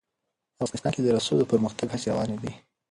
[0.63, 2.51] افغانستان کې د رسوب د پرمختګ هڅې روانې دي.